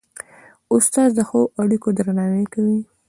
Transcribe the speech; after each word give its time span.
استاد 0.75 1.09
د 1.17 1.19
ښو 1.29 1.41
اړيکو 1.61 1.87
درناوی 1.97 2.45
کوي. 2.53 2.77